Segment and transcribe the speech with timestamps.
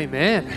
[0.00, 0.50] Amen.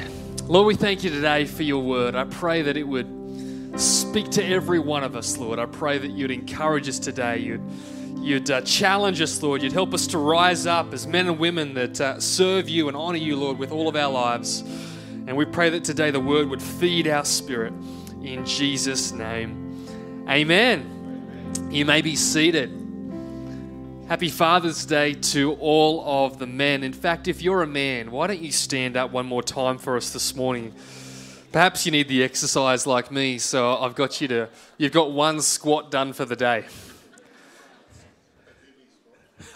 [0.45, 2.15] Lord, we thank you today for your word.
[2.15, 5.59] I pray that it would speak to every one of us, Lord.
[5.59, 7.39] I pray that you'd encourage us today.
[7.39, 7.61] You'd,
[8.19, 9.61] you'd uh, challenge us, Lord.
[9.61, 12.95] You'd help us to rise up as men and women that uh, serve you and
[12.95, 14.61] honor you, Lord, with all of our lives.
[15.27, 17.73] And we pray that today the word would feed our spirit
[18.21, 20.25] in Jesus' name.
[20.29, 21.67] Amen.
[21.69, 22.82] You may be seated.
[24.09, 26.83] Happy Father's Day to all of the men.
[26.83, 29.95] In fact, if you're a man, why don't you stand up one more time for
[29.95, 30.73] us this morning?
[31.53, 35.39] Perhaps you need the exercise like me, so I've got you to, you've got one
[35.41, 36.65] squat done for the day.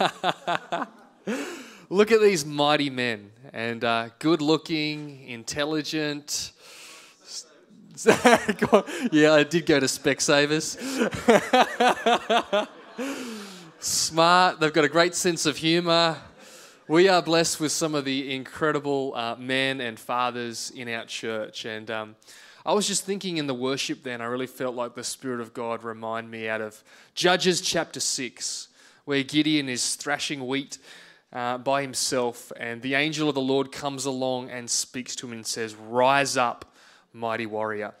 [1.90, 6.52] Look at these mighty men, and uh, good looking, intelligent.
[9.12, 10.78] yeah, I did go to Specsavers
[13.80, 16.16] smart, they've got a great sense of humor.
[16.88, 21.64] We are blessed with some of the incredible uh, men and fathers in our church.
[21.64, 22.16] And um,
[22.66, 25.54] I was just thinking in the worship then, I really felt like the Spirit of
[25.54, 26.82] God remind me out of
[27.14, 28.68] Judges chapter 6,
[29.04, 30.78] where Gideon is thrashing wheat
[31.32, 35.34] uh, by himself, and the angel of the Lord comes along and speaks to him
[35.34, 36.74] and says, Rise up,
[37.12, 37.94] mighty warrior.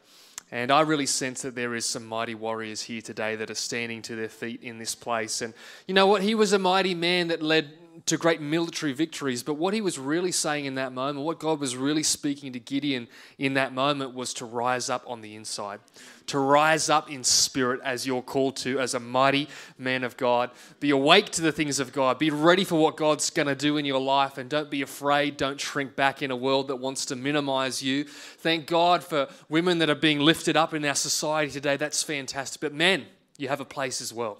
[0.50, 4.00] And I really sense that there is some mighty warriors here today that are standing
[4.02, 5.42] to their feet in this place.
[5.42, 5.52] And
[5.86, 6.22] you know what?
[6.22, 7.70] He was a mighty man that led
[8.06, 9.42] to great military victories.
[9.42, 12.60] But what he was really saying in that moment, what God was really speaking to
[12.60, 15.80] Gideon in that moment, was to rise up on the inside,
[16.26, 20.50] to rise up in spirit as you're called to, as a mighty man of God.
[20.80, 22.18] Be awake to the things of God.
[22.18, 24.38] Be ready for what God's going to do in your life.
[24.38, 25.36] And don't be afraid.
[25.36, 28.04] Don't shrink back in a world that wants to minimize you.
[28.04, 31.76] Thank God for women that are being lifted up in our society today.
[31.76, 32.60] That's fantastic.
[32.60, 33.06] But men,
[33.38, 34.38] you have a place as well.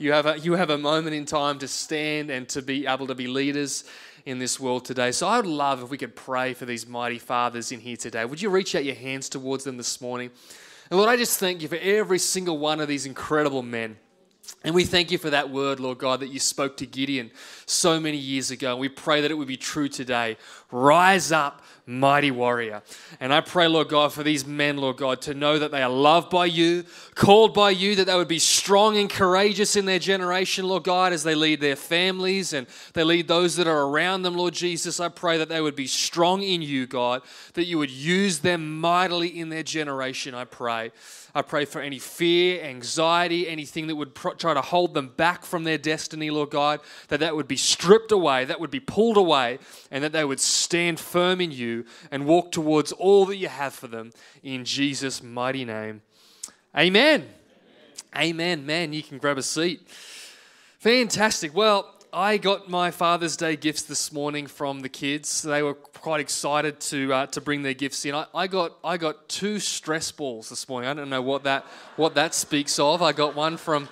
[0.00, 3.08] You have, a, you have a moment in time to stand and to be able
[3.08, 3.82] to be leaders
[4.24, 5.10] in this world today.
[5.10, 8.24] So I would love if we could pray for these mighty fathers in here today.
[8.24, 10.30] Would you reach out your hands towards them this morning?
[10.90, 13.96] And Lord, I just thank you for every single one of these incredible men.
[14.64, 17.30] And we thank you for that word, Lord God, that you spoke to Gideon
[17.66, 18.72] so many years ago.
[18.72, 20.36] And we pray that it would be true today.
[20.70, 22.82] Rise up, mighty warrior.
[23.20, 25.88] And I pray, Lord God, for these men, Lord God, to know that they are
[25.88, 26.84] loved by you,
[27.14, 31.14] called by you, that they would be strong and courageous in their generation, Lord God,
[31.14, 35.00] as they lead their families and they lead those that are around them, Lord Jesus.
[35.00, 37.22] I pray that they would be strong in you, God,
[37.54, 40.92] that you would use them mightily in their generation, I pray.
[41.34, 45.64] I pray for any fear, anxiety, anything that would try to hold them back from
[45.64, 49.58] their destiny, Lord God, that that would be stripped away, that would be pulled away,
[49.90, 53.74] and that they would stand firm in you and walk towards all that you have
[53.74, 54.10] for them
[54.42, 56.02] in Jesus' mighty name.
[56.76, 57.28] Amen.
[58.16, 58.66] Amen.
[58.66, 59.88] Man, you can grab a seat.
[60.78, 61.54] Fantastic.
[61.54, 65.42] Well, I got my Father's Day gifts this morning from the kids.
[65.42, 68.14] They were quite excited to uh, to bring their gifts in.
[68.14, 70.88] I, I, got I got two stress balls this morning.
[70.88, 73.02] I don't know what that what that speaks of.
[73.02, 73.88] I got one from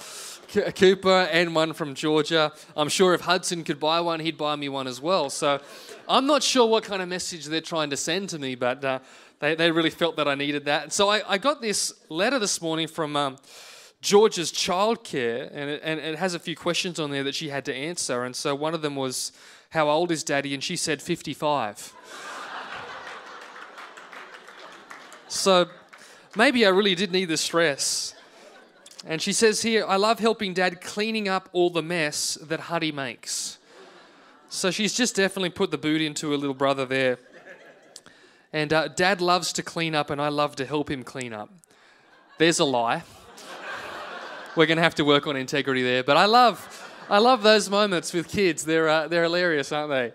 [0.48, 2.52] Cooper and one from Georgia.
[2.76, 5.30] I'm sure if Hudson could buy one, he'd buy me one as well.
[5.30, 5.60] So
[6.08, 8.98] I'm not sure what kind of message they're trying to send to me, but uh,
[9.40, 10.92] they, they really felt that I needed that.
[10.92, 13.16] So I, I got this letter this morning from.
[13.16, 13.36] Um,
[14.02, 17.64] George's childcare, and it, and it has a few questions on there that she had
[17.64, 18.24] to answer.
[18.24, 19.32] And so one of them was,
[19.70, 20.54] How old is daddy?
[20.54, 21.92] And she said, 55.
[25.28, 25.66] so
[26.36, 28.15] maybe I really did need the stress.
[29.06, 32.90] And she says here, I love helping dad cleaning up all the mess that Huddy
[32.90, 33.58] makes.
[34.48, 37.18] So she's just definitely put the boot into her little brother there.
[38.52, 41.50] And uh, dad loves to clean up, and I love to help him clean up.
[42.38, 43.04] There's a lie
[44.56, 46.02] we're going to have to work on integrity there.
[46.02, 48.64] But I love, I love those moments with kids.
[48.64, 50.12] They're, uh, they're hilarious, aren't they?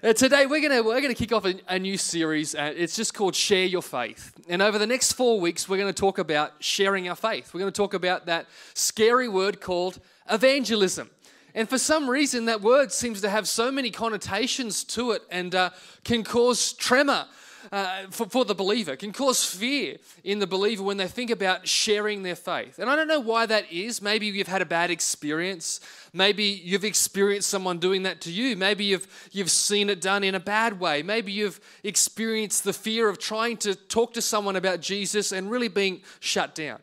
[0.00, 2.54] Uh, today we're going to we're to kick off a, a new series.
[2.54, 4.32] Uh, it's just called Share Your Faith.
[4.48, 7.52] And over the next four weeks, we're going to talk about sharing our faith.
[7.52, 9.98] We're going to talk about that scary word called
[10.30, 11.10] evangelism.
[11.52, 15.52] And for some reason, that word seems to have so many connotations to it and
[15.56, 15.70] uh,
[16.04, 17.26] can cause tremor
[17.72, 21.68] uh, for, for the believer, can cause fear in the believer when they think about
[21.68, 22.78] sharing their faith.
[22.78, 24.00] And I don't know why that is.
[24.00, 25.80] Maybe you've had a bad experience.
[26.12, 28.56] Maybe you've experienced someone doing that to you.
[28.56, 31.02] Maybe you've, you've seen it done in a bad way.
[31.02, 35.68] Maybe you've experienced the fear of trying to talk to someone about Jesus and really
[35.68, 36.80] being shut down.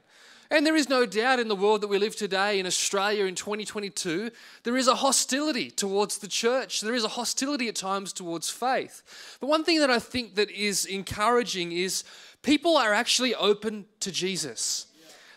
[0.51, 3.35] And there is no doubt in the world that we live today in Australia in
[3.35, 4.29] 2022,
[4.63, 6.81] there is a hostility towards the church.
[6.81, 9.37] There is a hostility at times towards faith.
[9.39, 12.03] But one thing that I think that is encouraging is
[12.43, 14.87] people are actually open to Jesus.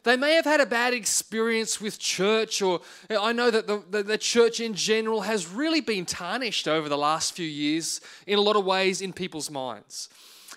[0.05, 4.03] They may have had a bad experience with church, or I know that the, the,
[4.03, 8.43] the, church in general has really been tarnished over the last few years in a
[8.43, 10.09] lot of ways in people's minds.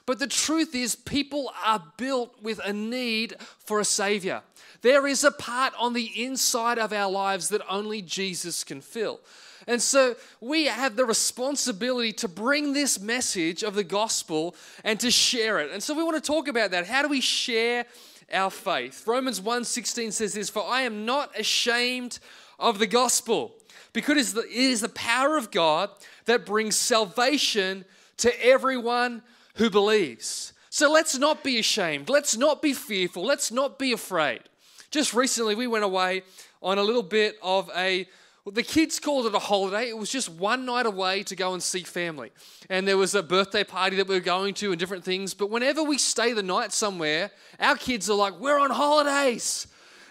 [0.05, 4.41] But the truth is, people are built with a need for a Savior.
[4.81, 9.19] There is a part on the inside of our lives that only Jesus can fill.
[9.67, 15.11] And so we have the responsibility to bring this message of the gospel and to
[15.11, 15.71] share it.
[15.71, 16.87] And so we want to talk about that.
[16.87, 17.85] How do we share
[18.33, 19.05] our faith?
[19.05, 22.17] Romans 1:16 says this, "For I am not ashamed
[22.57, 23.55] of the gospel,
[23.93, 25.91] because it is the power of God
[26.25, 27.85] that brings salvation
[28.17, 29.21] to everyone
[29.55, 32.09] who believes." So let's not be ashamed.
[32.09, 33.25] Let's not be fearful.
[33.25, 34.41] Let's not be afraid.
[34.89, 36.23] Just recently, we went away
[36.61, 38.07] on a little bit of a
[38.43, 39.89] well, the kids called it a holiday.
[39.89, 42.31] It was just one night away to go and see family.
[42.69, 45.35] And there was a birthday party that we were going to and different things.
[45.35, 49.67] But whenever we stay the night somewhere, our kids are like, we're on holidays.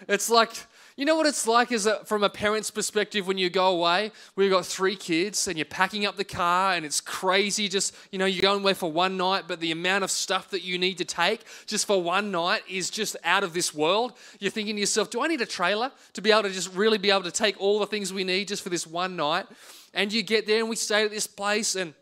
[0.07, 0.53] It's like
[1.01, 4.51] you know what it's like is from a parent's perspective when you go away, we've
[4.51, 7.67] got three kids and you're packing up the car and it's crazy.
[7.67, 10.61] Just, you know, you're going away for one night, but the amount of stuff that
[10.61, 14.13] you need to take just for one night is just out of this world.
[14.37, 16.99] You're thinking to yourself, do I need a trailer to be able to just really
[16.99, 19.47] be able to take all the things we need just for this one night?
[19.95, 21.95] And you get there and we stay at this place and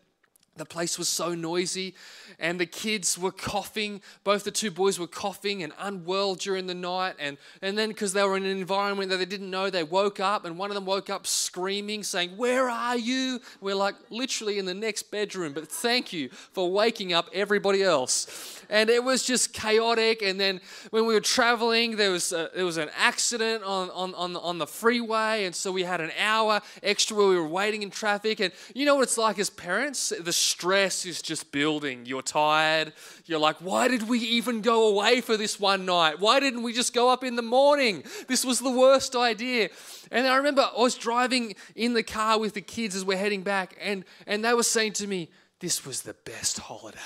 [0.60, 1.94] the place was so noisy
[2.38, 4.00] and the kids were coughing.
[4.24, 7.14] Both the two boys were coughing and unwell during the night.
[7.18, 10.20] And, and then, because they were in an environment that they didn't know, they woke
[10.20, 13.40] up, and one of them woke up screaming, saying, Where are you?
[13.60, 18.62] We're like, literally in the next bedroom, but thank you for waking up everybody else.
[18.68, 20.22] And it was just chaotic.
[20.22, 20.60] And then,
[20.90, 24.58] when we were traveling, there was, a, there was an accident on, on, on, on
[24.58, 25.44] the freeway.
[25.44, 28.40] And so we had an hour extra where we were waiting in traffic.
[28.40, 30.12] And you know what it's like as parents?
[30.20, 32.04] The stress is just building.
[32.04, 32.92] You're tired.
[33.26, 36.18] You're like, why did we even go away for this one night?
[36.18, 38.02] Why didn't we just go up in the morning?
[38.26, 39.70] This was the worst idea.
[40.10, 43.42] And I remember I was driving in the car with the kids as we're heading
[43.42, 45.28] back, and, and they were saying to me,
[45.60, 46.98] This was the best holiday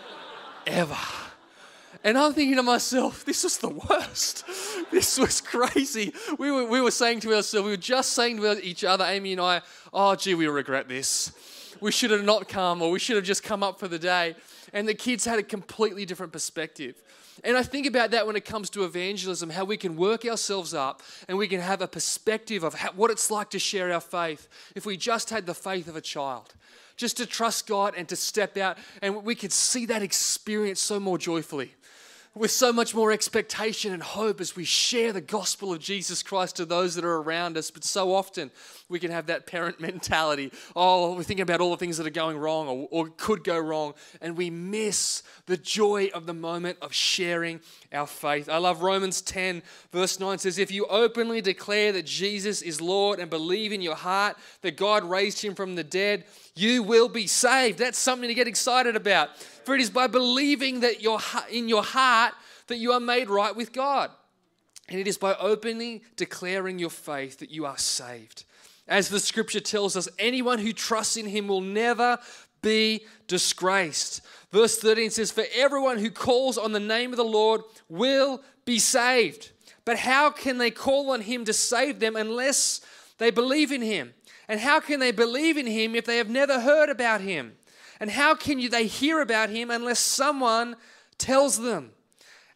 [0.66, 0.96] ever.
[2.04, 4.44] And I'm thinking to myself, this was the worst.
[4.90, 6.14] This was crazy.
[6.38, 9.32] We were, we were saying to ourselves, we were just saying to each other, Amy
[9.32, 9.60] and I,
[9.92, 11.30] oh, gee, we regret this
[11.80, 14.34] we should have not come or we should have just come up for the day.
[14.72, 17.02] And the kids had a completely different perspective.
[17.44, 20.74] And I think about that when it comes to evangelism, how we can work ourselves
[20.74, 24.00] up and we can have a perspective of how, what it's like to share our
[24.00, 26.54] faith if we just had the faith of a child.
[26.96, 30.98] Just to trust God and to step out, and we could see that experience so
[30.98, 31.74] more joyfully
[32.34, 36.56] with so much more expectation and hope as we share the gospel of Jesus Christ
[36.56, 37.70] to those that are around us.
[37.70, 38.50] But so often
[38.88, 42.10] we can have that parent mentality oh, we're thinking about all the things that are
[42.10, 46.78] going wrong or, or could go wrong, and we miss the joy of the moment
[46.80, 47.60] of sharing
[47.92, 48.48] our faith.
[48.48, 49.62] I love Romans 10,
[49.92, 53.94] verse 9 says, If you openly declare that Jesus is Lord and believe in your
[53.94, 56.24] heart that God raised him from the dead,
[56.54, 57.78] you will be saved.
[57.78, 59.36] That's something to get excited about.
[59.64, 61.20] For it is by believing that you're
[61.50, 62.34] in your heart
[62.66, 64.10] that you are made right with God.
[64.88, 68.44] And it is by openly declaring your faith that you are saved.
[68.86, 72.18] As the scripture tells us, anyone who trusts in him will never
[72.62, 74.22] be disgraced.
[74.50, 78.78] Verse 13 says, For everyone who calls on the name of the Lord will be
[78.78, 79.50] saved.
[79.84, 82.80] But how can they call on him to save them unless
[83.18, 84.14] they believe in him?
[84.48, 87.56] And how can they believe in him if they have never heard about him?
[88.00, 90.76] And how can you, they hear about him unless someone
[91.18, 91.92] tells them?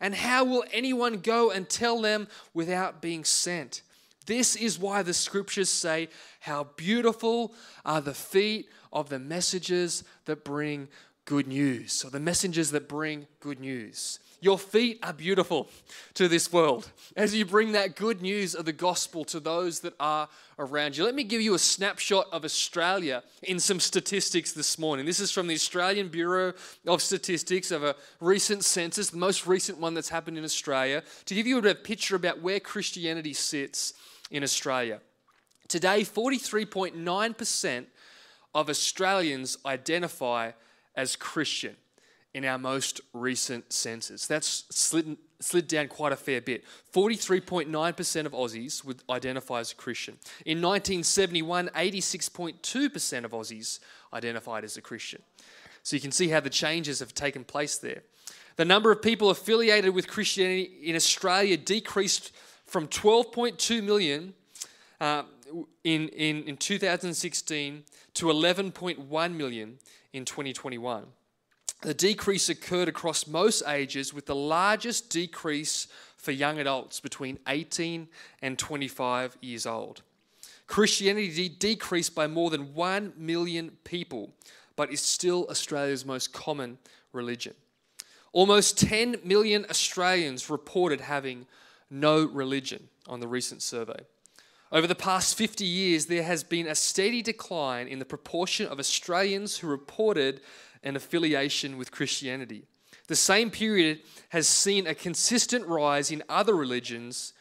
[0.00, 3.82] And how will anyone go and tell them without being sent?
[4.26, 6.08] This is why the scriptures say,
[6.40, 10.88] How beautiful are the feet of the messengers that bring
[11.24, 14.18] good news, or the messengers that bring good news.
[14.40, 15.70] Your feet are beautiful
[16.14, 19.94] to this world as you bring that good news of the gospel to those that
[20.00, 21.04] are around you.
[21.04, 25.06] Let me give you a snapshot of Australia in some statistics this morning.
[25.06, 26.54] This is from the Australian Bureau
[26.88, 31.34] of Statistics of a recent census, the most recent one that's happened in Australia, to
[31.36, 33.94] give you a picture about where Christianity sits
[34.32, 35.00] in Australia.
[35.68, 37.86] Today, 43.9%
[38.54, 40.50] of Australians identify
[40.94, 41.76] as Christian
[42.34, 44.26] in our most recent census.
[44.26, 46.64] That's slid, slid down quite a fair bit.
[46.92, 50.14] 43.9% of Aussies would identify as a Christian.
[50.46, 53.80] In 1971, 86.2% of Aussies
[54.12, 55.22] identified as a Christian.
[55.82, 58.02] So you can see how the changes have taken place there.
[58.56, 62.32] The number of people affiliated with Christianity in Australia decreased
[62.66, 64.34] from 12.2 million
[65.00, 65.24] uh,
[65.84, 67.84] in, in, in 2016
[68.14, 69.78] to 11.1 million
[70.12, 71.06] in 2021.
[71.82, 78.08] The decrease occurred across most ages, with the largest decrease for young adults between 18
[78.40, 80.02] and 25 years old.
[80.68, 84.32] Christianity decreased by more than 1 million people,
[84.76, 86.78] but is still Australia's most common
[87.12, 87.54] religion.
[88.32, 91.46] Almost 10 million Australians reported having
[91.90, 94.06] no religion on the recent survey.
[94.72, 98.78] Over the past 50 years, there has been a steady decline in the proportion of
[98.78, 100.40] Australians who reported
[100.82, 102.64] an affiliation with Christianity.
[103.06, 104.00] The same period
[104.30, 107.34] has seen a consistent rise in other religions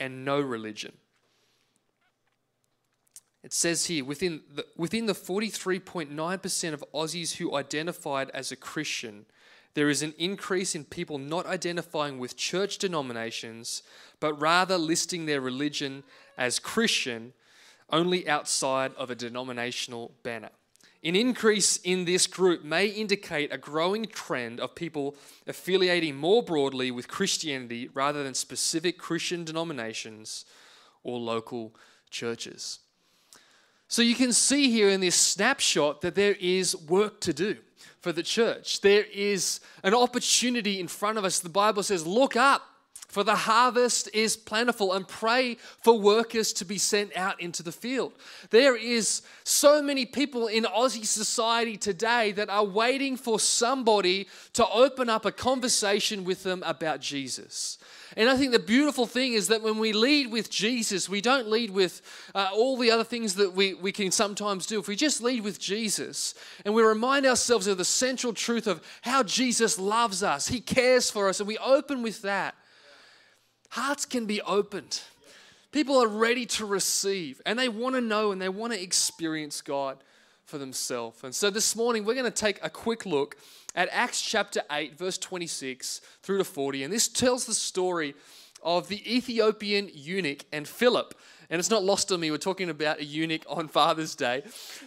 [0.00, 0.92] and no religion.
[3.42, 9.26] It says here within the, within the 43.9% of Aussies who identified as a Christian,
[9.74, 13.82] there is an increase in people not identifying with church denominations,
[14.20, 16.02] but rather listing their religion
[16.36, 17.32] as Christian
[17.90, 20.50] only outside of a denominational banner.
[21.04, 25.14] An increase in this group may indicate a growing trend of people
[25.46, 30.44] affiliating more broadly with Christianity rather than specific Christian denominations
[31.04, 31.74] or local
[32.10, 32.80] churches.
[33.88, 37.56] So you can see here in this snapshot that there is work to do
[38.00, 38.82] for the church.
[38.82, 41.38] There is an opportunity in front of us.
[41.38, 42.62] The Bible says, Look up,
[43.08, 47.72] for the harvest is plentiful, and pray for workers to be sent out into the
[47.72, 48.12] field.
[48.50, 54.68] There is so many people in Aussie society today that are waiting for somebody to
[54.68, 57.78] open up a conversation with them about Jesus.
[58.16, 61.48] And I think the beautiful thing is that when we lead with Jesus, we don't
[61.48, 62.02] lead with
[62.34, 64.78] uh, all the other things that we, we can sometimes do.
[64.78, 66.34] If we just lead with Jesus
[66.64, 71.10] and we remind ourselves of the central truth of how Jesus loves us, He cares
[71.10, 72.54] for us, and we open with that,
[73.68, 75.02] hearts can be opened.
[75.70, 79.60] People are ready to receive and they want to know and they want to experience
[79.60, 79.98] God
[80.44, 81.22] for themselves.
[81.22, 83.36] And so this morning, we're going to take a quick look
[83.74, 86.84] at Acts chapter 8, verse 26 through to 40.
[86.84, 88.14] And this tells the story
[88.62, 91.14] of the Ethiopian eunuch and Philip.
[91.50, 94.42] And it's not lost on me, we're talking about a eunuch on Father's Day.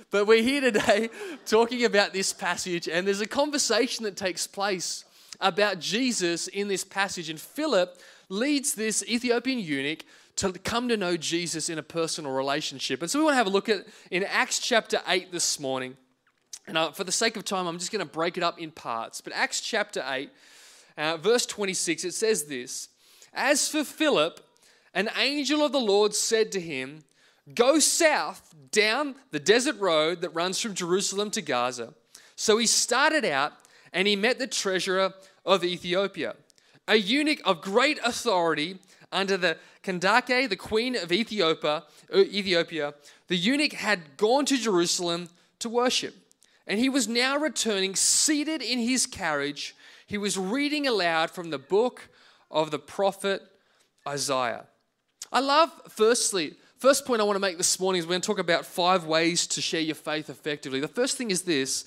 [0.09, 1.09] But we're here today
[1.45, 5.05] talking about this passage, and there's a conversation that takes place
[5.39, 7.29] about Jesus in this passage.
[7.29, 7.99] And Philip
[8.31, 10.05] leads this Ethiopian eunuch
[10.37, 13.01] to come to know Jesus in a personal relationship.
[13.01, 15.97] And so we want to have a look at in Acts chapter 8 this morning.
[16.67, 18.71] And uh, for the sake of time, I'm just going to break it up in
[18.71, 19.19] parts.
[19.19, 20.29] But Acts chapter 8,
[20.97, 22.89] uh, verse 26, it says this
[23.33, 24.39] As for Philip,
[24.93, 27.03] an angel of the Lord said to him,
[27.53, 31.93] Go south down the desert road that runs from Jerusalem to Gaza.
[32.35, 33.53] So he started out
[33.91, 35.13] and he met the treasurer
[35.45, 36.35] of Ethiopia,
[36.91, 38.77] a eunuch of great authority
[39.13, 41.83] under the Kandake, the queen of Ethiopia.
[42.13, 42.93] Uh, Ethiopia.
[43.29, 45.29] The eunuch had gone to Jerusalem
[45.59, 46.13] to worship.
[46.67, 49.73] And he was now returning, seated in his carriage.
[50.05, 52.09] He was reading aloud from the book
[52.51, 53.41] of the prophet
[54.05, 54.65] Isaiah.
[55.31, 58.27] I love, firstly, first point I want to make this morning is we're going to
[58.27, 60.81] talk about five ways to share your faith effectively.
[60.81, 61.85] The first thing is this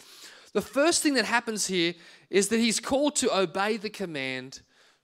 [0.55, 1.95] the first thing that happens here
[2.31, 4.61] is that he's called to obey the command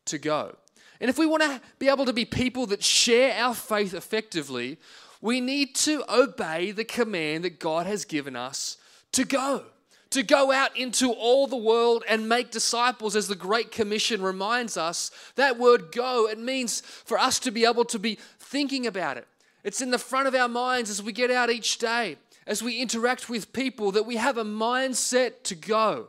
[0.06, 0.56] to go.
[1.00, 4.78] And if we want to be able to be people that share our faith effectively,
[5.20, 8.76] we need to obey the command that God has given us
[9.12, 9.64] to go,
[10.10, 14.76] to go out into all the world and make disciples, as the Great Commission reminds
[14.76, 15.10] us.
[15.36, 19.26] That word go, it means for us to be able to be thinking about it.
[19.62, 22.16] It's in the front of our minds as we get out each day,
[22.46, 26.08] as we interact with people, that we have a mindset to go.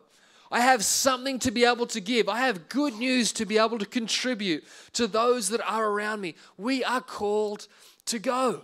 [0.51, 2.27] I have something to be able to give.
[2.27, 6.35] I have good news to be able to contribute to those that are around me.
[6.57, 7.67] We are called
[8.07, 8.63] to go.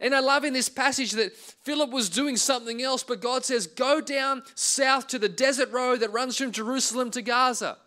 [0.00, 3.66] And I love in this passage that Philip was doing something else, but God says,
[3.66, 7.78] Go down south to the desert road that runs from Jerusalem to Gaza.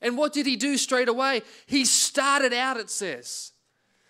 [0.00, 1.42] And what did he do straight away?
[1.66, 3.52] He started out, it says.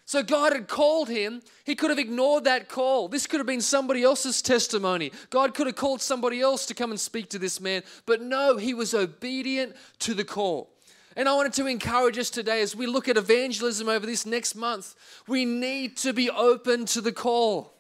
[0.07, 1.43] So God had called him.
[1.65, 3.09] He could have ignored that call.
[3.09, 5.11] This could have been somebody else's testimony.
[5.31, 7.83] God could have called somebody else to come and speak to this man.
[8.07, 10.71] But no, he was obedient to the call.
[11.17, 14.55] And I wanted to encourage us today as we look at evangelism over this next
[14.55, 14.95] month,
[15.27, 17.75] we need to be open to the call.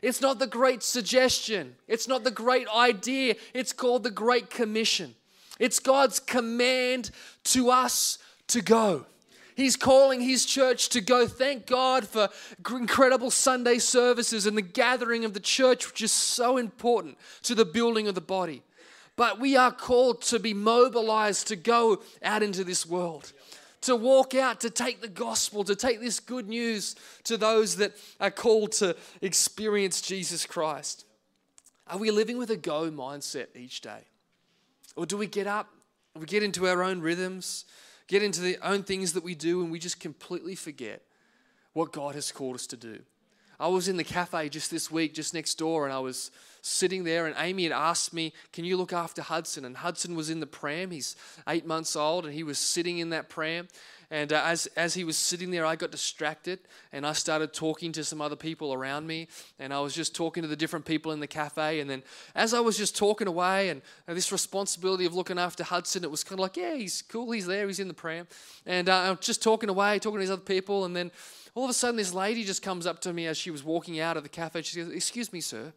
[0.00, 5.14] It's not the great suggestion, it's not the great idea, it's called the Great Commission.
[5.58, 7.10] It's God's command
[7.44, 9.06] to us to go.
[9.54, 11.26] He's calling his church to go.
[11.26, 12.28] Thank God for
[12.68, 17.64] incredible Sunday services and the gathering of the church, which is so important to the
[17.64, 18.62] building of the body.
[19.16, 23.32] But we are called to be mobilized to go out into this world,
[23.82, 27.92] to walk out, to take the gospel, to take this good news to those that
[28.20, 31.04] are called to experience Jesus Christ.
[31.86, 34.00] Are we living with a go mindset each day?
[34.96, 35.68] Or do we get up,
[36.16, 37.66] we get into our own rhythms,
[38.06, 41.02] get into the own things that we do, and we just completely forget
[41.72, 43.00] what God has called us to do.
[43.58, 46.30] I was in the cafe just this week, just next door, and I was
[46.64, 49.64] sitting there, and Amy had asked me, Can you look after Hudson?
[49.64, 50.90] And Hudson was in the pram.
[50.90, 51.14] He's
[51.46, 53.68] eight months old, and he was sitting in that pram.
[54.10, 56.60] And uh, as, as he was sitting there, I got distracted
[56.92, 59.28] and I started talking to some other people around me.
[59.58, 61.80] And I was just talking to the different people in the cafe.
[61.80, 62.02] And then
[62.34, 66.10] as I was just talking away and uh, this responsibility of looking after Hudson, it
[66.10, 67.32] was kind of like, yeah, he's cool.
[67.32, 67.66] He's there.
[67.66, 68.28] He's in the pram.
[68.66, 70.84] And uh, I'm just talking away, talking to these other people.
[70.84, 71.10] And then
[71.54, 74.00] all of a sudden, this lady just comes up to me as she was walking
[74.00, 74.62] out of the cafe.
[74.62, 75.72] She goes, Excuse me, sir,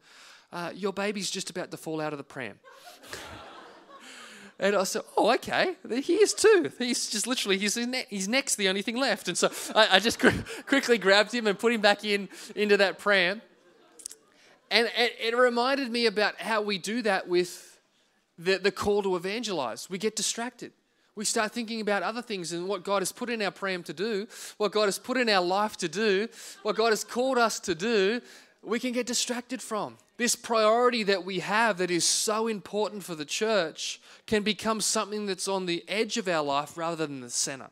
[0.51, 2.59] uh, your baby's just about to fall out of the pram.
[4.59, 5.75] And I said, "Oh, okay.
[6.01, 6.71] He is too.
[6.79, 9.99] He's just literally his ne- his neck's the only thing left." And so I, I
[9.99, 10.19] just
[10.65, 13.41] quickly grabbed him and put him back in into that pram.
[14.71, 17.79] And it, it reminded me about how we do that with
[18.37, 19.89] the, the call to evangelize.
[19.89, 20.71] We get distracted.
[21.15, 23.93] We start thinking about other things and what God has put in our pram to
[23.93, 24.27] do,
[24.57, 26.27] what God has put in our life to do,
[26.61, 28.21] what God has called us to do.
[28.61, 33.15] We can get distracted from this priority that we have that is so important for
[33.15, 37.29] the church can become something that's on the edge of our life rather than the
[37.29, 37.69] center.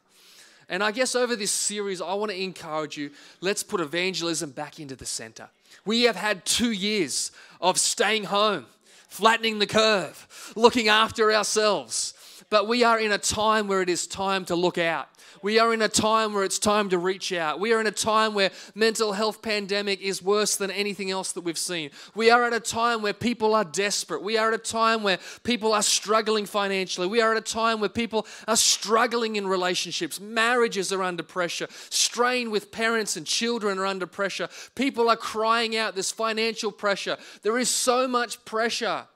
[0.69, 3.11] And I guess over this series, I want to encourage you
[3.41, 5.49] let's put evangelism back into the center.
[5.85, 8.65] We have had two years of staying home,
[9.07, 12.13] flattening the curve, looking after ourselves.
[12.49, 15.09] But we are in a time where it is time to look out.
[15.41, 17.59] We are in a time where it's time to reach out.
[17.59, 21.41] We are in a time where mental health pandemic is worse than anything else that
[21.41, 21.91] we've seen.
[22.15, 24.23] We are at a time where people are desperate.
[24.23, 27.07] We are at a time where people are struggling financially.
[27.07, 30.19] We are at a time where people are struggling in relationships.
[30.19, 31.67] Marriages are under pressure.
[31.89, 34.49] Strain with parents and children are under pressure.
[34.75, 37.17] People are crying out this financial pressure.
[37.41, 39.07] There is so much pressure.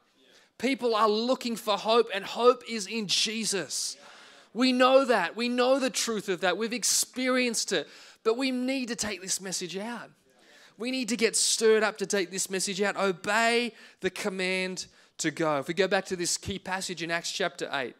[0.60, 3.98] People are looking for hope, and hope is in Jesus.
[4.54, 5.36] We know that.
[5.36, 6.58] We know the truth of that.
[6.58, 7.88] We've experienced it.
[8.24, 10.12] But we need to take this message out.
[10.78, 12.98] We need to get stirred up to take this message out.
[12.98, 14.86] Obey the command
[15.20, 15.60] to go.
[15.60, 17.96] If we go back to this key passage in Acts chapter 8,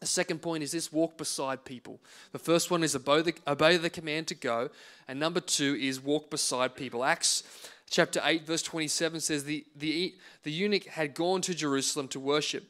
[0.00, 1.98] the second point is this walk beside people.
[2.32, 4.68] The first one is obey the, obey the command to go.
[5.08, 7.04] And number two is walk beside people.
[7.04, 7.42] Acts
[7.90, 12.64] chapter 8, verse 27 says, The, the, the eunuch had gone to Jerusalem to worship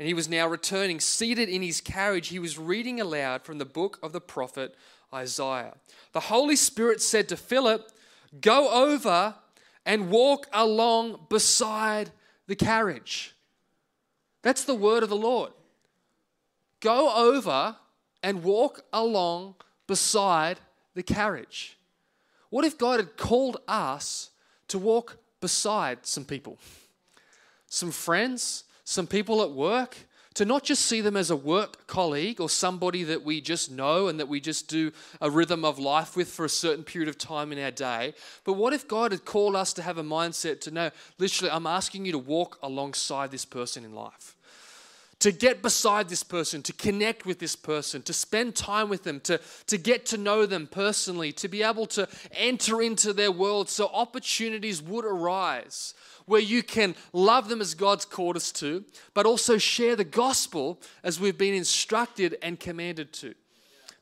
[0.00, 0.98] and he was now returning.
[0.98, 4.74] Seated in his carriage, he was reading aloud from the book of the prophet
[5.12, 5.74] Isaiah.
[6.12, 7.92] The Holy Spirit said to Philip,
[8.40, 9.34] Go over
[9.84, 12.12] and walk along beside
[12.46, 13.34] the carriage.
[14.40, 15.52] That's the word of the Lord.
[16.80, 17.76] Go over
[18.22, 19.56] and walk along
[19.86, 20.60] beside
[20.94, 21.76] the carriage.
[22.48, 24.30] What if God had called us
[24.70, 26.58] to walk beside some people?
[27.68, 29.96] Some friends, some people at work,
[30.34, 34.08] to not just see them as a work colleague or somebody that we just know
[34.08, 37.18] and that we just do a rhythm of life with for a certain period of
[37.18, 38.14] time in our day.
[38.44, 41.66] But what if God had called us to have a mindset to know, literally, I'm
[41.66, 44.36] asking you to walk alongside this person in life?
[45.20, 49.20] To get beside this person, to connect with this person, to spend time with them,
[49.20, 53.68] to, to get to know them personally, to be able to enter into their world
[53.68, 55.94] so opportunities would arise
[56.30, 60.80] where you can love them as God's called us to, but also share the gospel
[61.02, 63.34] as we've been instructed and commanded to.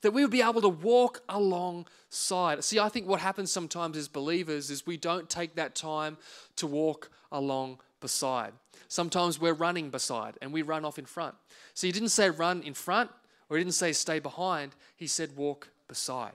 [0.02, 2.62] That we would be able to walk alongside.
[2.62, 6.18] See, I think what happens sometimes as believers is we don't take that time
[6.56, 8.52] to walk along beside.
[8.88, 11.34] Sometimes we're running beside and we run off in front.
[11.74, 13.10] So he didn't say run in front
[13.48, 16.32] or he didn't say stay behind, he said walk beside.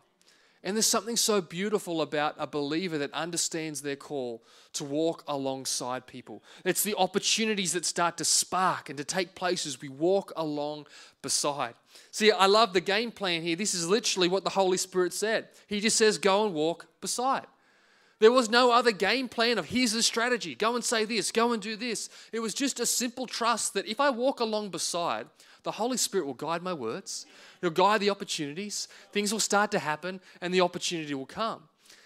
[0.65, 4.41] And there's something so beautiful about a believer that understands their call
[4.73, 6.41] to walk alongside people.
[6.63, 10.88] It's the opportunities that start to spark and to take place as we walk along
[11.21, 11.73] beside.
[12.12, 13.58] See, I love the game plan here.
[13.58, 15.49] This is literally what the Holy Spirit said.
[15.67, 17.45] He just says, go and walk beside.
[18.19, 21.52] There was no other game plan of here's the strategy, go and say this, go
[21.52, 22.10] and do this.
[22.32, 25.28] It was just a simple trust that if I walk along beside,
[25.63, 27.26] the Holy Spirit will guide my words,
[27.62, 31.63] He'll guide the opportunities, things will start to happen, and the opportunity will come.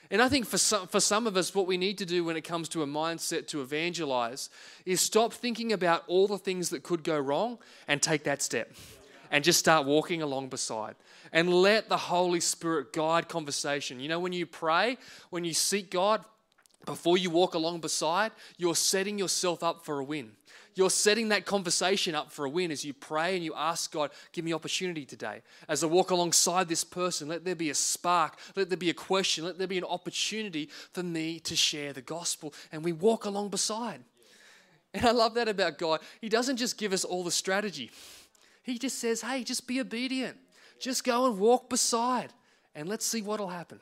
[0.09, 2.37] And I think for some, for some of us, what we need to do when
[2.37, 4.49] it comes to a mindset to evangelize
[4.85, 8.71] is stop thinking about all the things that could go wrong and take that step
[9.31, 10.95] and just start walking along beside
[11.31, 13.99] and let the Holy Spirit guide conversation.
[13.99, 14.97] You know, when you pray,
[15.29, 16.23] when you seek God,
[16.85, 20.31] before you walk along beside, you're setting yourself up for a win.
[20.73, 24.11] You're setting that conversation up for a win as you pray and you ask God,
[24.31, 25.41] give me opportunity today.
[25.67, 28.93] As I walk alongside this person, let there be a spark, let there be a
[28.93, 32.53] question, let there be an opportunity for me to share the gospel.
[32.71, 34.03] And we walk along beside.
[34.93, 35.99] And I love that about God.
[36.21, 37.91] He doesn't just give us all the strategy,
[38.63, 40.37] He just says, hey, just be obedient.
[40.79, 42.33] Just go and walk beside
[42.75, 43.79] and let's see what'll happen.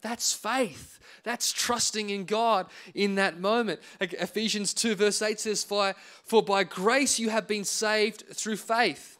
[0.00, 0.98] That's faith.
[1.22, 3.80] That's trusting in God in that moment.
[4.00, 9.18] Ephesians 2, verse 8 says, For by grace you have been saved through faith.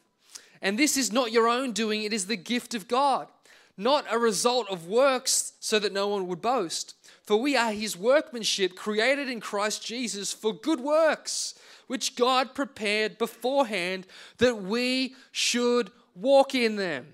[0.60, 3.28] And this is not your own doing, it is the gift of God,
[3.76, 6.94] not a result of works, so that no one would boast.
[7.22, 11.54] For we are his workmanship, created in Christ Jesus for good works,
[11.86, 14.06] which God prepared beforehand
[14.38, 17.06] that we should walk in them.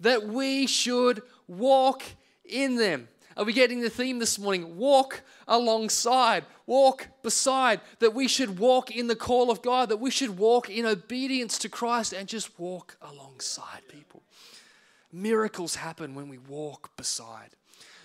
[0.00, 2.02] That we should walk
[2.44, 3.08] in them.
[3.36, 4.76] Are we getting the theme this morning?
[4.76, 10.10] Walk alongside, walk beside, that we should walk in the call of God, that we
[10.10, 14.22] should walk in obedience to Christ and just walk alongside people.
[15.12, 17.50] Miracles happen when we walk beside.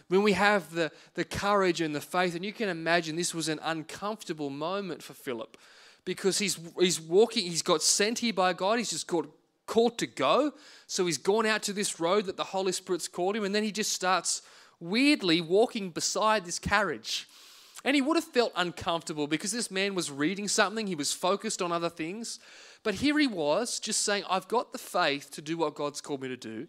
[0.07, 3.49] When we have the, the courage and the faith, and you can imagine this was
[3.49, 5.57] an uncomfortable moment for Philip
[6.05, 9.27] because he's, he's walking, he's got sent here by God, he's just got
[9.69, 10.51] called to go.
[10.88, 13.63] So he's gone out to this road that the Holy Spirit's called him, and then
[13.63, 14.41] he just starts
[14.79, 17.27] weirdly walking beside this carriage.
[17.86, 21.62] And he would have felt uncomfortable because this man was reading something, he was focused
[21.62, 22.39] on other things.
[22.84, 26.21] But here he was, just saying, I've got the faith to do what God's called
[26.21, 26.67] me to do.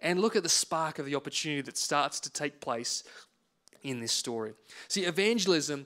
[0.00, 3.04] And look at the spark of the opportunity that starts to take place
[3.82, 4.54] in this story.
[4.88, 5.84] See, evangelism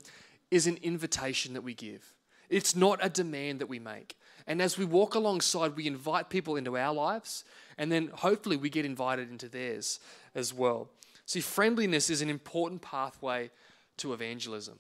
[0.51, 2.15] is an invitation that we give,
[2.49, 4.17] it's not a demand that we make.
[4.47, 7.45] And as we walk alongside, we invite people into our lives,
[7.79, 10.01] and then hopefully we get invited into theirs
[10.35, 10.91] as well.
[11.27, 13.51] See, friendliness is an important pathway
[13.99, 14.79] to evangelism.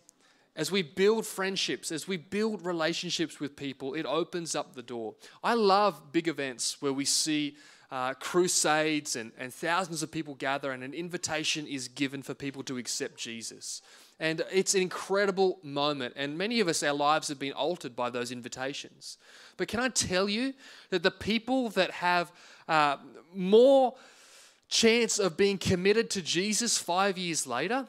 [0.54, 5.14] As we build friendships, as we build relationships with people, it opens up the door.
[5.42, 7.56] I love big events where we see
[7.92, 12.62] uh, crusades and, and thousands of people gather, and an invitation is given for people
[12.62, 13.82] to accept Jesus.
[14.18, 16.14] And it's an incredible moment.
[16.16, 19.18] And many of us, our lives have been altered by those invitations.
[19.58, 20.54] But can I tell you
[20.88, 22.32] that the people that have
[22.66, 22.96] uh,
[23.34, 23.94] more
[24.70, 27.86] chance of being committed to Jesus five years later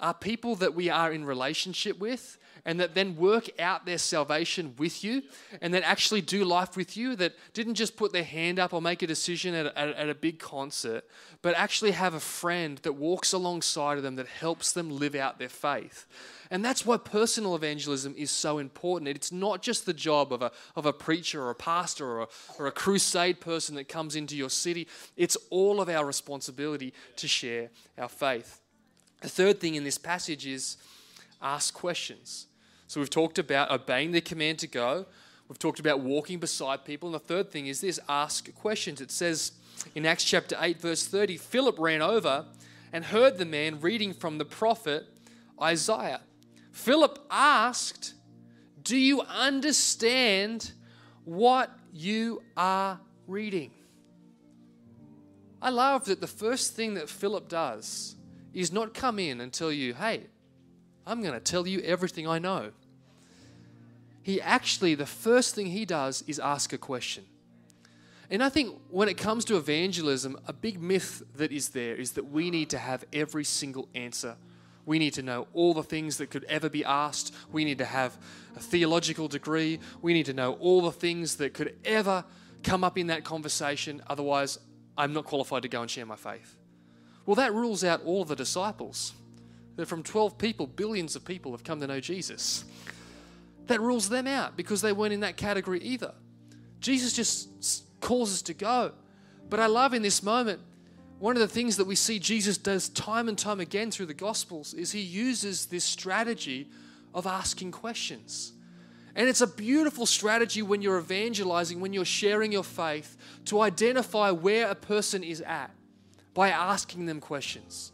[0.00, 4.74] are people that we are in relationship with and that then work out their salvation
[4.76, 5.22] with you
[5.62, 8.82] and that actually do life with you, that didn't just put their hand up or
[8.82, 11.04] make a decision at a, at a big concert,
[11.42, 15.38] but actually have a friend that walks alongside of them that helps them live out
[15.38, 16.06] their faith.
[16.50, 19.08] And that's why personal evangelism is so important.
[19.08, 22.28] It's not just the job of a, of a preacher or a pastor or a,
[22.58, 27.28] or a crusade person that comes into your city, it's all of our responsibility to
[27.28, 28.60] share our faith.
[29.20, 30.78] The third thing in this passage is
[31.40, 32.46] ask questions.
[32.86, 35.06] So we've talked about obeying the command to go.
[35.48, 37.08] We've talked about walking beside people.
[37.08, 39.00] And the third thing is this ask questions.
[39.00, 39.52] It says
[39.94, 42.46] in Acts chapter 8, verse 30 Philip ran over
[42.92, 45.06] and heard the man reading from the prophet
[45.60, 46.20] Isaiah.
[46.72, 48.14] Philip asked,
[48.82, 50.72] Do you understand
[51.24, 53.72] what you are reading?
[55.60, 58.16] I love that the first thing that Philip does
[58.52, 60.26] is not come in and tell you, Hey,
[61.06, 62.72] I'm going to tell you everything I know.
[64.22, 67.24] He actually, the first thing he does is ask a question.
[68.28, 72.12] And I think when it comes to evangelism, a big myth that is there is
[72.12, 74.36] that we need to have every single answer
[74.86, 77.34] we need to know all the things that could ever be asked.
[77.50, 78.16] We need to have
[78.54, 79.80] a theological degree.
[80.00, 82.24] We need to know all the things that could ever
[82.62, 84.00] come up in that conversation.
[84.06, 84.60] Otherwise,
[84.96, 86.56] I'm not qualified to go and share my faith.
[87.26, 89.12] Well, that rules out all the disciples.
[89.76, 92.64] That from 12 people, billions of people have come to know Jesus.
[93.66, 96.14] That rules them out because they weren't in that category either.
[96.80, 98.92] Jesus just calls us to go.
[99.48, 100.60] But I love in this moment,
[101.18, 104.14] one of the things that we see Jesus does time and time again through the
[104.14, 106.68] Gospels is he uses this strategy
[107.14, 108.52] of asking questions.
[109.14, 114.30] And it's a beautiful strategy when you're evangelizing, when you're sharing your faith, to identify
[114.30, 115.70] where a person is at
[116.34, 117.92] by asking them questions.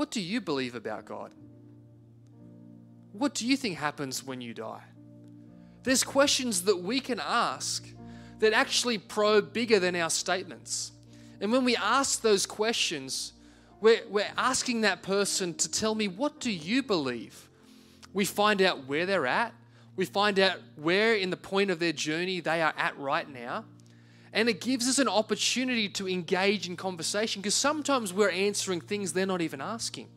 [0.00, 1.30] What do you believe about God?
[3.12, 4.80] What do you think happens when you die?
[5.82, 7.86] There's questions that we can ask
[8.38, 10.92] that actually probe bigger than our statements.
[11.42, 13.34] And when we ask those questions,
[13.82, 17.50] we're, we're asking that person to tell me, what do you believe?
[18.14, 19.52] We find out where they're at.
[19.96, 23.66] We find out where in the point of their journey they are at right now.
[24.32, 29.12] And it gives us an opportunity to engage in conversation because sometimes we're answering things
[29.12, 30.08] they're not even asking.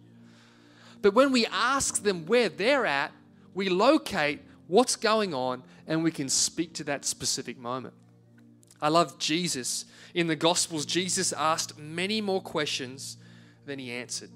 [1.02, 3.12] But when we ask them where they're at,
[3.54, 7.94] we locate what's going on and we can speak to that specific moment.
[8.82, 9.86] I love Jesus.
[10.14, 13.18] In the Gospels, Jesus asked many more questions
[13.66, 14.30] than he answered.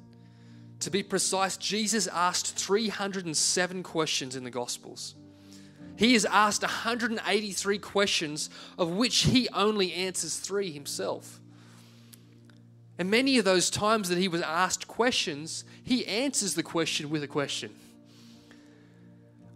[0.82, 5.16] To be precise, Jesus asked 307 questions in the Gospels.
[5.98, 11.40] He is asked 183 questions, of which he only answers three himself.
[13.00, 17.24] And many of those times that he was asked questions, he answers the question with
[17.24, 17.72] a question.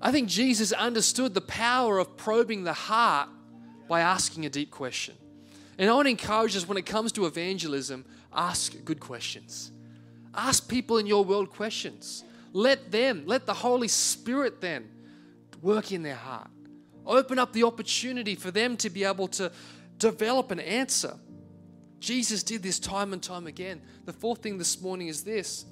[0.02, 3.30] I think Jesus understood the power of probing the heart
[3.88, 5.16] by asking a deep question.
[5.78, 9.72] And I want to encourage us when it comes to evangelism, ask good questions.
[10.34, 12.24] Ask people in your world questions.
[12.52, 14.90] Let them, let the Holy Spirit then
[15.62, 16.50] work in their heart.
[17.06, 19.52] Open up the opportunity for them to be able to
[19.98, 21.16] develop an answer.
[22.00, 23.82] Jesus did this time and time again.
[24.06, 25.66] The fourth thing this morning is this.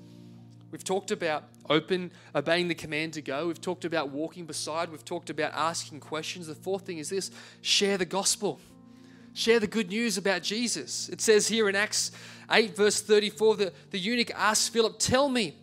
[0.71, 3.47] We've talked about open, obeying the command to go.
[3.47, 4.89] We've talked about walking beside.
[4.89, 6.47] We've talked about asking questions.
[6.47, 8.59] The fourth thing is this share the gospel.
[9.33, 11.07] Share the good news about Jesus.
[11.09, 12.11] It says here in Acts
[12.51, 15.55] 8, verse 34, the, the eunuch asked Philip, Tell me,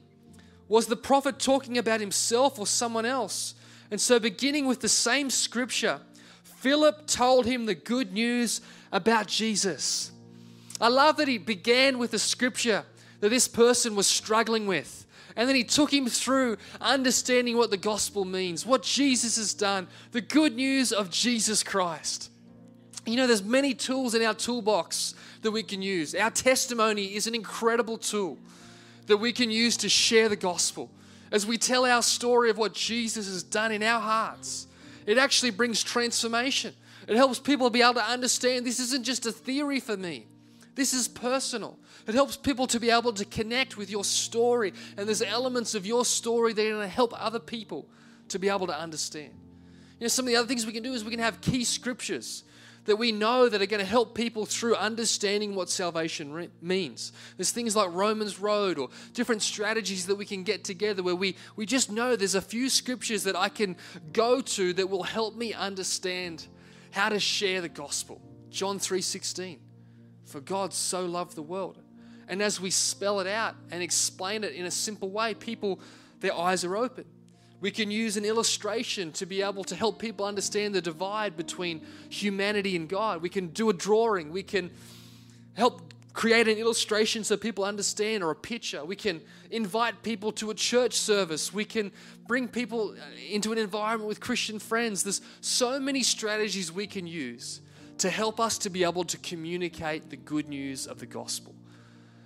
[0.68, 3.54] was the prophet talking about himself or someone else?
[3.90, 6.00] And so, beginning with the same scripture,
[6.42, 8.60] Philip told him the good news
[8.92, 10.10] about Jesus.
[10.80, 12.84] I love that he began with a scripture
[13.20, 15.06] that this person was struggling with.
[15.36, 19.86] And then he took him through understanding what the gospel means, what Jesus has done,
[20.12, 22.30] the good news of Jesus Christ.
[23.04, 26.14] You know, there's many tools in our toolbox that we can use.
[26.14, 28.38] Our testimony is an incredible tool
[29.06, 30.90] that we can use to share the gospel.
[31.36, 34.66] As we tell our story of what Jesus has done in our hearts,
[35.04, 36.72] it actually brings transformation.
[37.06, 40.24] It helps people be able to understand this isn't just a theory for me,
[40.76, 41.78] this is personal.
[42.06, 45.84] It helps people to be able to connect with your story, and there's elements of
[45.84, 47.86] your story that are going to help other people
[48.28, 49.34] to be able to understand.
[50.00, 51.64] You know, some of the other things we can do is we can have key
[51.64, 52.44] scriptures
[52.86, 57.12] that we know that are going to help people through understanding what salvation re- means.
[57.36, 61.36] There's things like Romans Road or different strategies that we can get together where we,
[61.56, 63.76] we just know there's a few scriptures that I can
[64.12, 66.46] go to that will help me understand
[66.92, 68.20] how to share the gospel.
[68.50, 69.58] John 3:16.
[70.24, 71.78] For God so loved the world.
[72.28, 75.78] And as we spell it out and explain it in a simple way, people
[76.20, 77.04] their eyes are open.
[77.60, 81.84] We can use an illustration to be able to help people understand the divide between
[82.08, 83.22] humanity and God.
[83.22, 84.30] We can do a drawing.
[84.30, 84.70] We can
[85.54, 88.84] help create an illustration so people understand or a picture.
[88.84, 91.52] We can invite people to a church service.
[91.52, 91.92] We can
[92.26, 95.02] bring people uh, into an environment with Christian friends.
[95.02, 97.60] There's so many strategies we can use
[97.98, 101.54] to help us to be able to communicate the good news of the gospel.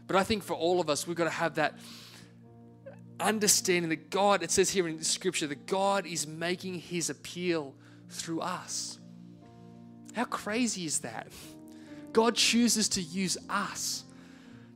[0.06, 1.74] But I think for all of us, we've got to have that
[3.20, 7.74] understanding that God, it says here in Scripture, that God is making his appeal
[8.08, 8.98] through us.
[10.14, 11.28] How crazy is that?
[12.12, 14.04] God chooses to use us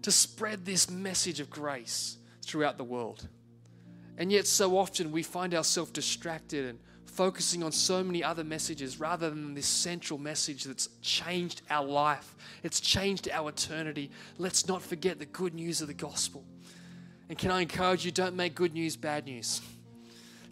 [0.02, 3.26] to spread this message of grace throughout the world.
[4.16, 9.00] And yet, so often we find ourselves distracted and focusing on so many other messages
[9.00, 14.11] rather than this central message that's changed our life, it's changed our eternity.
[14.38, 16.44] Let's not forget the good news of the gospel.
[17.28, 19.60] And can I encourage you, don't make good news bad news.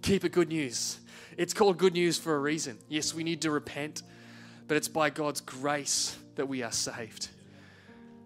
[0.00, 0.98] Keep it good news.
[1.36, 2.78] It's called good news for a reason.
[2.88, 4.02] Yes, we need to repent,
[4.68, 7.28] but it's by God's grace that we are saved.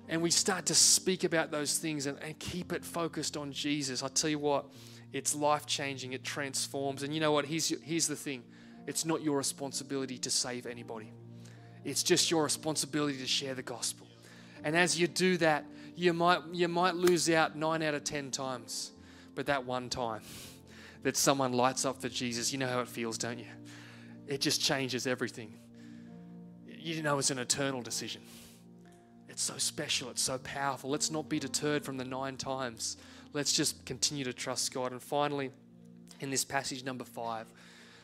[0.09, 4.03] And we start to speak about those things and, and keep it focused on Jesus.
[4.03, 4.67] I tell you what,
[5.13, 7.03] it's life changing, it transforms.
[7.03, 7.47] And you know what?
[7.47, 8.43] Here's, here's the thing
[8.87, 11.13] it's not your responsibility to save anybody,
[11.85, 14.07] it's just your responsibility to share the gospel.
[14.65, 15.65] And as you do that,
[15.97, 18.93] you might, you might lose out nine out of 10 times.
[19.35, 20.23] But that one time
[21.03, 23.47] that someone lights up for Jesus, you know how it feels, don't you?
[24.27, 25.55] It just changes everything.
[26.67, 28.23] You know it's an eternal decision.
[29.29, 30.91] It's so special, it's so powerful.
[30.91, 32.97] Let's not be deterred from the nine times.
[33.33, 34.93] Let's just continue to trust God.
[34.93, 35.51] And finally,
[36.21, 37.47] in this passage, number five,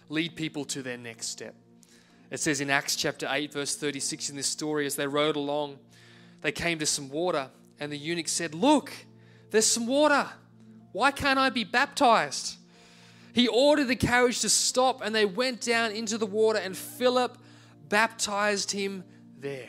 [0.08, 1.54] lead people to their next step.
[2.30, 5.78] It says in Acts chapter 8, verse 36 in this story, as they rode along,
[6.42, 7.48] they came to some water
[7.82, 8.92] and the eunuch said, Look,
[9.50, 10.28] there's some water.
[10.92, 12.56] Why can't I be baptized?
[13.32, 17.36] He ordered the carriage to stop, and they went down into the water, and Philip
[17.88, 19.02] baptized him
[19.40, 19.68] there.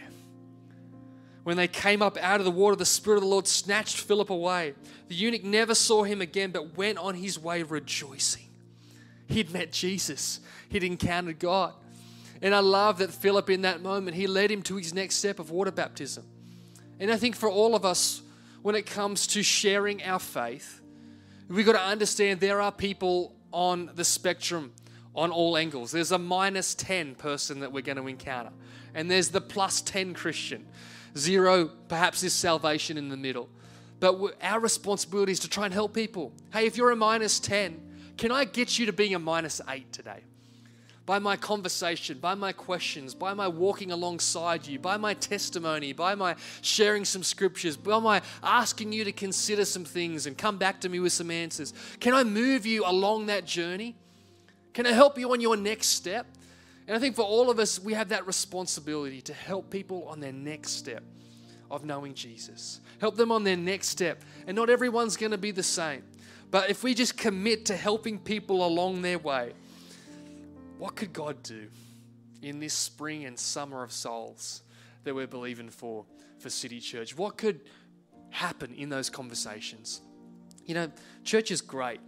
[1.42, 4.30] When they came up out of the water, the Spirit of the Lord snatched Philip
[4.30, 4.76] away.
[5.08, 8.48] The eunuch never saw him again, but went on his way rejoicing.
[9.26, 11.74] He'd met Jesus, he'd encountered God.
[12.44, 15.40] And I love that Philip, in that moment, he led him to his next step
[15.40, 16.26] of water baptism.
[17.00, 18.22] And I think for all of us,
[18.62, 20.82] when it comes to sharing our faith,
[21.50, 24.74] we've got to understand there are people on the spectrum
[25.16, 25.92] on all angles.
[25.92, 28.52] There's a minus 10 person that we're going to encounter,
[28.94, 30.66] and there's the plus 10 Christian.
[31.18, 33.50] Zero, perhaps, is salvation in the middle.
[34.00, 36.34] But our responsibility is to try and help people.
[36.52, 37.80] Hey, if you're a minus 10,
[38.18, 40.24] can I get you to being a minus 8 today?
[41.06, 46.16] By my conversation, by my questions, by my walking alongside you, by my testimony, by
[46.16, 50.80] my sharing some scriptures, by my asking you to consider some things and come back
[50.82, 51.74] to me with some answers?
[52.00, 53.96] Can I move you along that journey?
[54.74, 56.26] Can I help you on your next step?
[56.88, 60.20] And I think for all of us, we have that responsibility to help people on
[60.20, 61.04] their next step
[61.70, 62.80] of knowing Jesus.
[63.00, 64.22] Help them on their next step.
[64.48, 66.04] And not everyone's going to be the same.
[66.52, 69.54] But if we just commit to helping people along their way,
[70.84, 71.70] what could God do
[72.42, 74.64] in this spring and summer of souls
[75.06, 76.04] that we're believing for
[76.40, 77.18] for City Church?
[77.18, 77.62] What could
[78.32, 80.02] happen in those conversations?
[80.66, 80.92] You know,
[81.24, 82.02] church is great.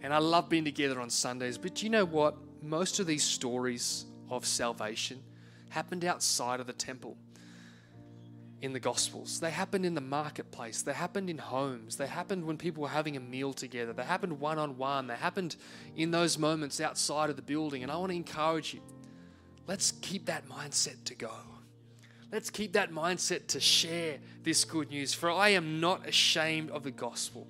[0.00, 1.58] And I love being together on Sundays.
[1.58, 2.36] But do you know what?
[2.62, 5.20] Most of these stories of salvation
[5.68, 7.16] happened outside of the temple
[8.60, 9.40] in the Gospels.
[9.40, 10.82] They happened in the marketplace.
[10.82, 11.96] They happened in homes.
[11.96, 13.92] They happened when people were having a meal together.
[13.92, 15.06] They happened one on one.
[15.06, 15.56] They happened
[15.96, 17.82] in those moments outside of the building.
[17.82, 18.80] And I want to encourage you
[19.66, 21.30] let's keep that mindset to go.
[22.32, 25.14] Let's keep that mindset to share this good news.
[25.14, 27.46] For I am not ashamed of the gospel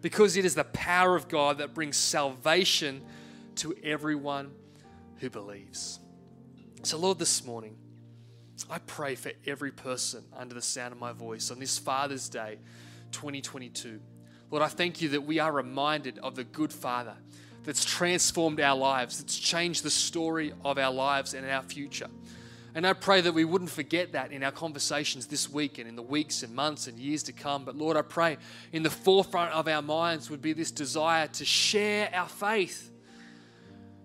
[0.00, 3.02] because it is the power of God that brings salvation
[3.56, 4.52] to everyone
[5.16, 5.98] who believes.
[6.82, 7.76] So, Lord, this morning,
[8.70, 12.58] I pray for every person under the sound of my voice on this Father's Day
[13.12, 14.00] 2022.
[14.50, 17.16] Lord, I thank you that we are reminded of the good Father
[17.64, 22.08] that's transformed our lives, that's changed the story of our lives and our future.
[22.74, 25.96] And I pray that we wouldn't forget that in our conversations this week and in
[25.96, 27.64] the weeks and months and years to come.
[27.64, 28.36] But Lord, I pray
[28.72, 32.90] in the forefront of our minds would be this desire to share our faith.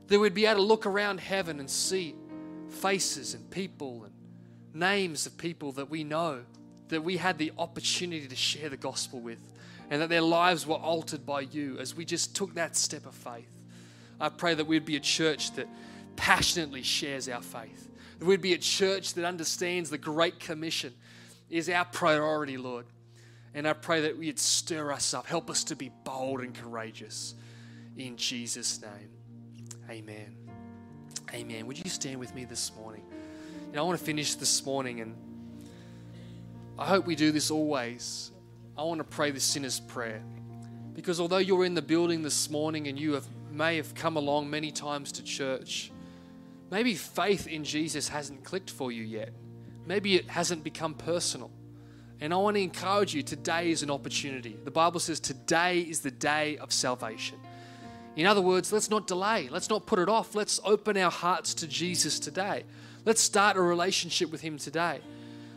[0.08, 2.16] That we'd be able to look around heaven and see
[2.70, 4.14] faces and people and
[4.74, 6.42] names of people that we know
[6.90, 9.40] that we had the opportunity to share the gospel with
[9.90, 13.14] and that their lives were altered by you as we just took that step of
[13.14, 13.52] faith.
[14.20, 15.68] I pray that we'd be a church that
[16.16, 20.94] passionately shares our faith, that we'd be a church that understands the Great Commission
[21.50, 22.86] is our priority, Lord.
[23.54, 27.36] And I pray that we'd stir us up, help us to be bold and courageous.
[27.98, 29.10] In Jesus' name,
[29.90, 30.38] amen.
[31.34, 31.68] Amen.
[31.68, 33.04] Would you stand with me this morning?
[33.72, 35.16] You know, I want to finish this morning, and
[36.78, 38.32] I hope we do this always.
[38.78, 40.22] I want to pray the sinner's prayer.
[40.94, 44.50] Because although you're in the building this morning and you have, may have come along
[44.50, 45.90] many times to church,
[46.70, 49.32] maybe faith in Jesus hasn't clicked for you yet.
[49.86, 51.50] Maybe it hasn't become personal.
[52.20, 54.58] And I want to encourage you today is an opportunity.
[54.66, 57.38] The Bible says today is the day of salvation.
[58.18, 59.48] In other words, let's not delay.
[59.50, 60.36] Let's not put it off.
[60.36, 62.66] Let's open our hearts to Jesus today.
[63.04, 65.00] Let's start a relationship with Him today.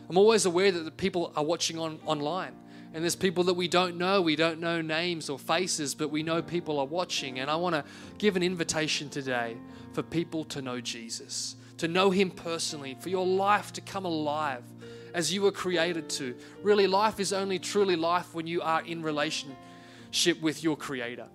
[0.09, 2.53] I'm always aware that the people are watching on online.
[2.93, 4.21] And there's people that we don't know.
[4.21, 7.39] We don't know names or faces, but we know people are watching.
[7.39, 7.83] And I want to
[8.17, 9.57] give an invitation today
[9.93, 14.63] for people to know Jesus, to know Him personally, for your life to come alive
[15.13, 16.35] as you were created to.
[16.63, 21.27] Really, life is only truly life when you are in relationship with your Creator.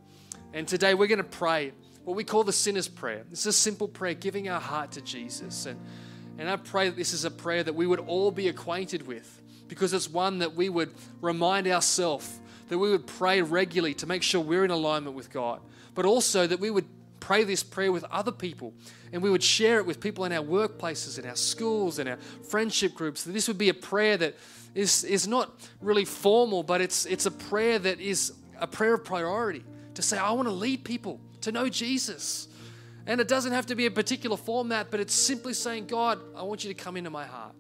[0.53, 1.73] And today we're going to pray
[2.05, 3.25] what we call the sinner's prayer.
[3.31, 5.67] It's a simple prayer, giving our heart to Jesus.
[5.67, 5.79] And,
[6.39, 9.41] and I pray that this is a prayer that we would all be acquainted with
[9.69, 14.23] because it's one that we would remind ourselves that we would pray regularly to make
[14.23, 15.61] sure we're in alignment with God,
[15.95, 16.87] but also that we would
[17.19, 18.73] pray this prayer with other people
[19.13, 22.17] and we would share it with people in our workplaces, in our schools, in our
[22.49, 23.25] friendship groups.
[23.25, 24.37] That this would be a prayer that
[24.75, 29.05] is, is not really formal, but it's, it's a prayer that is a prayer of
[29.05, 32.49] priority to say, I want to lead people to know Jesus.
[33.07, 36.43] And it doesn't have to be a particular format, but it's simply saying, God, I
[36.43, 37.55] want you to come into my heart.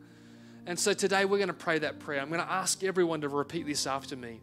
[0.67, 2.21] And so today we're going to pray that prayer.
[2.21, 4.41] I'm going to ask everyone to repeat this after me.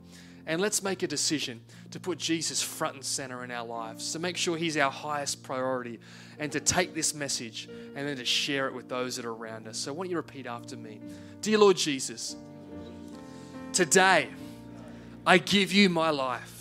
[0.47, 1.59] And let's make a decision
[1.91, 5.43] to put Jesus front and center in our lives, to make sure he's our highest
[5.43, 5.99] priority,
[6.39, 9.67] and to take this message and then to share it with those that are around
[9.67, 9.77] us.
[9.77, 10.99] So I want you repeat after me
[11.41, 12.35] Dear Lord Jesus,
[13.73, 14.29] today
[15.25, 16.56] I give you my life.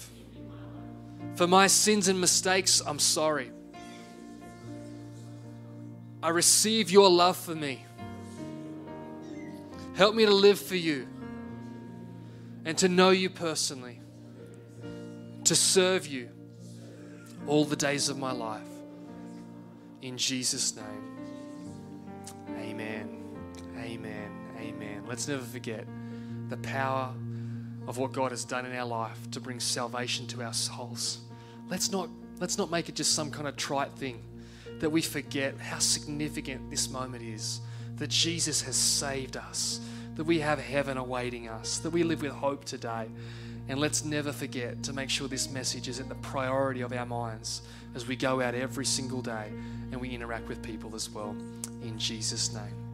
[1.37, 3.51] For my sins and mistakes, I'm sorry.
[6.23, 7.85] I receive your love for me.
[9.95, 11.07] Help me to live for you
[12.65, 14.01] and to know you personally,
[15.45, 16.31] to serve you
[17.47, 18.67] all the days of my life.
[20.01, 20.85] In Jesus' name,
[22.59, 23.23] amen.
[23.79, 24.31] Amen.
[24.59, 25.05] Amen.
[25.07, 25.87] Let's never forget
[26.49, 27.15] the power
[27.87, 31.19] of what God has done in our life to bring salvation to our souls.
[31.69, 32.09] Let's not,
[32.41, 34.23] let's not make it just some kind of trite thing
[34.81, 37.61] that we forget how significant this moment is
[37.97, 39.81] that Jesus has saved us,
[40.17, 43.07] that we have heaven awaiting us, that we live with hope today.
[43.69, 47.07] And let's never forget to make sure this message is at the priority of our
[47.07, 47.63] minds
[47.95, 49.51] as we go out every single day
[49.91, 51.35] and we interact with people as well.
[51.83, 52.86] In Jesus' name.